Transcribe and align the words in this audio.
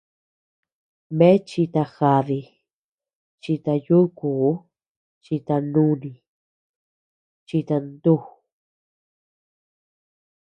Bea 1.17 1.37
chita 1.49 1.83
jadi, 1.95 2.39
chita 3.41 3.73
yukuu, 3.87 4.51
chita 5.23 5.55
núni, 5.73 6.13
chita 7.47 7.75
ntú. 7.87 8.15